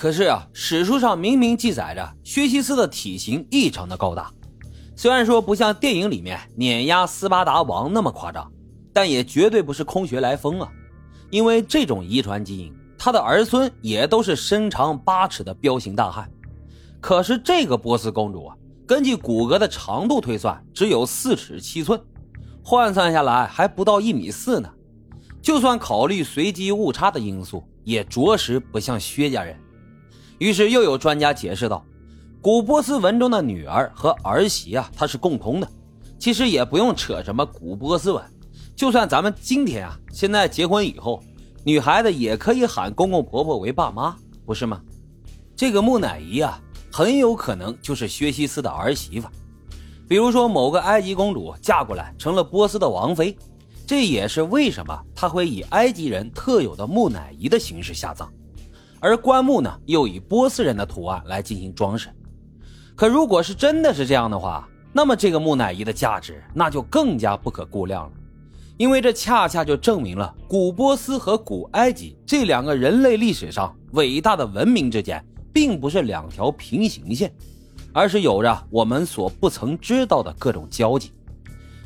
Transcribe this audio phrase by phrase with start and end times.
[0.00, 4.32] 可是啊，史书上明明记载着薛西斯的体型异常的高大，
[4.96, 8.50] 虽然说不像电影里面碾压斯巴达王那么夸张，
[8.94, 10.72] 但也绝对不是空穴来风啊。
[11.28, 16.26] 因为这种遗传基因，他的儿孙也都是身长八尺的彪形大汉。
[16.98, 18.56] 可是这个波斯公主啊，
[18.86, 22.00] 根据骨骼的长度推算，只有四尺七寸，
[22.64, 24.70] 换算下来还不到一米四呢。
[25.42, 29.54] 就算考虑随机误差的因素，也着实不像薛家人。
[30.40, 31.84] 于是又有专家解释道
[32.42, 35.68] ：“古波斯文中的女儿和儿媳啊，它是共通的。
[36.18, 38.24] 其实也不用扯什么古波斯文，
[38.74, 41.22] 就算咱们今天啊，现在结婚以后，
[41.62, 44.80] 女孩子也可以喊公公婆婆为爸妈，不是吗？
[45.54, 46.60] 这个木乃伊啊。”
[46.92, 49.28] 很有可能就是薛西斯的儿媳妇，
[50.08, 53.38] 比如说某个埃及公主嫁过来成了波斯的王妃，
[53.86, 58.28] 这也是为什么她会以埃及人特有的木乃伊的形式下葬，
[59.00, 62.08] 而棺木呢又以波斯人的图案来进行装饰。
[62.94, 68.12] 可如果是真的是这样的话，那么这个木乃伊的价值那就更加不可估量了，
[68.76, 75.24] 因为这恰恰就证明了古波斯和古埃及这两个人类历史上伟大的文明之间。
[75.52, 77.28] 并不是两条平行线，
[77.92, 81.10] 而是有着我们所不曾知道的各种交集。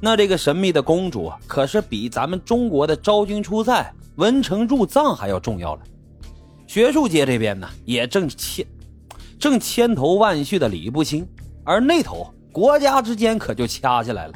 [0.00, 5.82] 那这个神秘的公主，可是比咱们中国的昭君出塞、文成入藏还要重要了。
[6.70, 8.64] 学术界这边呢，也正千
[9.40, 11.26] 正千头万绪的理不清，
[11.64, 14.34] 而那头国家之间可就掐起来了。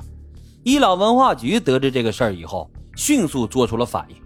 [0.65, 4.17] 伊朗文化局得知这个事儿以后，迅速做出了反应。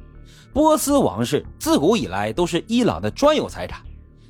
[0.55, 3.79] 波斯王室自古以来都是伊朗的专有财产。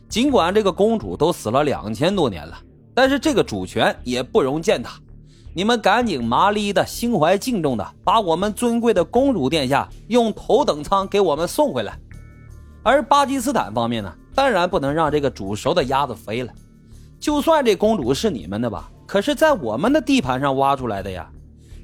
[0.09, 2.59] 尽管这个公主都死了两千多年了，
[2.93, 4.99] 但是这个主权也不容践踏。
[5.55, 11.97] 你们赶紧麻利的、心怀敬重的，把我们尊贵的公主殿下用头等舱给我们送回来。
[12.89, 16.51] 而巴基斯坦方面呢，当然不能让这个煮熟的鸭子飞了。
[17.21, 21.31] 就算这公主是你们的吧，可是在我们的地盘上挖出来的呀。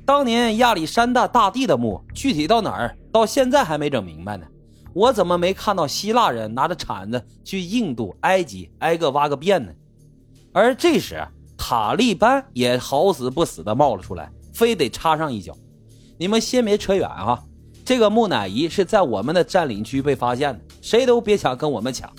[0.07, 4.47] 当年亚历山大大帝的墓具体到哪儿，到现在还没整明白呢。
[4.95, 9.71] 我怎么没看到希腊人拿着铲子去印度、埃及挨个挖个遍呢？
[10.55, 11.23] 而这时，
[11.59, 15.55] 塔利班也好死不死的冒了出来，非得插上一脚。
[16.17, 17.39] 你们先别扯远啊！
[17.85, 22.13] 这个木乃伊是在我们的占领区被发现的，谁都别想跟我们抢。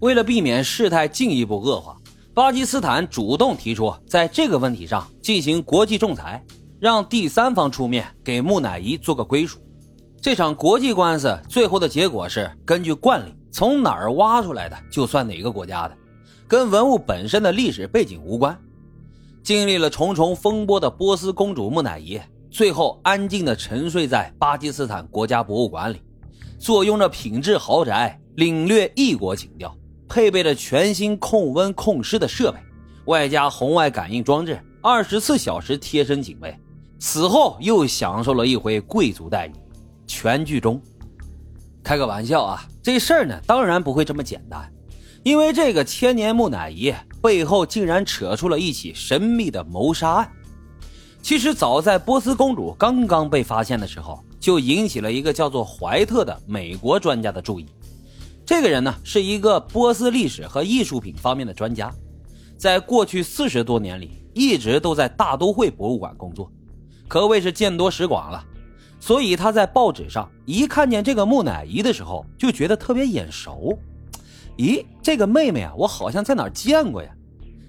[0.00, 1.94] 为了避免事态进一步恶化，
[2.32, 6.42] 巴基斯坦主动提出在这个问题上进行国际仲裁，
[6.80, 9.58] 让第三方出面给木乃伊做个归属。
[10.22, 15.94] 这场国际官司最后的结果是，根据惯例，从哪儿挖出来的就算哪个国家的，
[16.48, 18.58] 跟文物本身的历史背景无关。
[19.42, 22.18] 经历了重重风波的波斯公主木乃伊，
[22.50, 26.00] 最后安静地沉睡在巴基斯坦国家博物馆里，
[26.58, 29.76] 坐拥着品质豪宅，领略异国情调，
[30.08, 32.58] 配备着全新控温控湿的设备，
[33.06, 36.56] 外加红外感应装置，二十四小时贴身警卫。
[36.98, 39.52] 此后又享受了一回贵族待遇。
[40.06, 40.80] 全剧终。
[41.82, 44.72] 开个玩笑啊，这事儿呢当然不会这么简单，
[45.22, 46.92] 因为这个千年木乃伊
[47.22, 50.32] 背后竟然扯出了一起神秘的谋杀案。
[51.20, 57.66] 其实早在波斯公主刚刚被发现的时候，就引起了一个叫做怀特的美国专家的注意。
[58.44, 61.92] 这个人呢是一个波斯历史和艺术品方面的专家，
[62.56, 66.48] 在过去四十多年里一直都在大都会博物馆工作，
[67.08, 68.44] 可谓是见多识广了。
[69.00, 73.76] 所以他在报纸上一看见这个木乃伊的时候，就觉得特别眼熟。
[74.58, 77.10] 咦，这个妹妹啊，我好像在哪儿见过呀？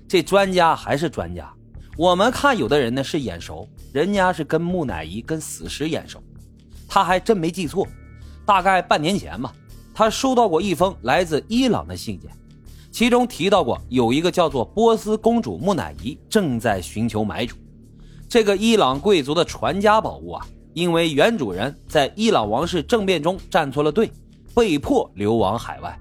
[0.08, 1.52] 这专家还是专家。
[1.98, 6.22] 我们看有的人呢是眼熟，人家是跟木乃伊、跟死尸眼熟。
[6.88, 7.88] 他还真没记错，
[8.46, 9.54] 大概半年前吧，
[9.94, 12.32] 他收到过一封来自伊朗的信件，
[12.92, 17.56] 其中提到过有一个叫做波斯公主木乃伊正在寻求买主。
[18.30, 20.48] 这个伊朗贵族的传家宝物啊。
[20.74, 24.12] 因为原主人在伊朗王室政变中站错了队，
[24.54, 26.00] 被迫流亡海外，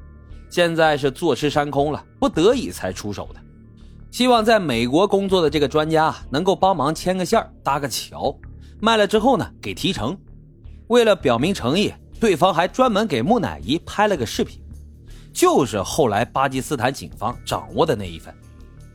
[0.51, 3.41] 现在是坐吃山空了，不得已才出手的。
[4.11, 8.37] 希望在美国工作的这个专家能够帮忙牵个线搭个桥，
[8.79, 10.15] 卖了之后呢给提成。
[10.89, 14.61] 为了表明诚意，对方还专门给木乃伊拍了个视频，
[15.33, 18.33] 就是后来巴基斯坦警方掌握的那一份。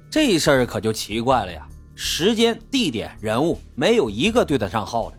[0.09, 5.17] 这事儿可就奇怪了呀，时间、地点、人物没有一个对得上号的。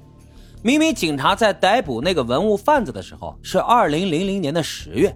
[0.62, 5.14] 明明警察在逮捕那个文物贩子的时候是二零零零年的十月，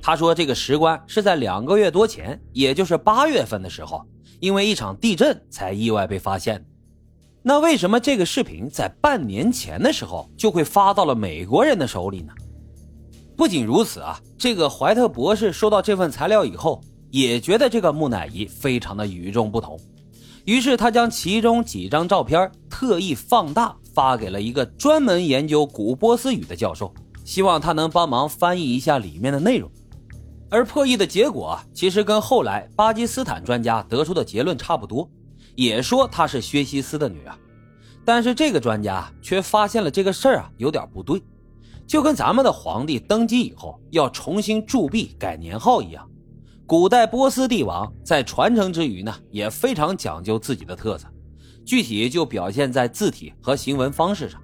[0.00, 4.04] 他说这个石棺是在两个月多前，也就是八月份的时候，
[4.40, 6.64] 因为一场地震才意外被发现的。
[7.42, 12.32] 那为什么这个视频在半年前的时候就会发到了美国人的手里呢？
[13.36, 16.80] 不仅如此啊，这个怀特博士收到这份材料以后，
[17.10, 19.78] 也觉得这个木乃伊非常的与众不同，
[20.44, 26.92] 于是他将其中几张照片特意放大，发给了一个专门研究古波斯语的教授，
[27.24, 29.70] 希望他能帮忙翻译一下里面的内容。
[30.50, 35.08] 而破译的结果啊，其实跟后来巴基斯坦专家得出的结论差不多，
[35.58, 37.34] 也说她是薛西斯的女儿，
[38.04, 41.20] 但是这个专家却发现了这个事儿啊有点不对。
[41.84, 46.08] 就跟咱们的皇帝登基以后要重新铸币改年号一样，
[46.64, 51.08] 古代波斯帝王在传承之余呢，也非常讲究自己的特色，
[51.64, 54.40] 具体就表现在字体和行文方式上，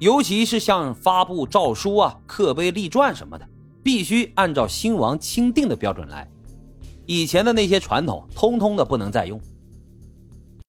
[0.00, 3.48] 尤其是像发布诏书啊、刻碑立传什么的，
[3.82, 6.28] 必须按照新王钦定的标准来，
[7.06, 9.40] 以前的那些传统通通的不能再用。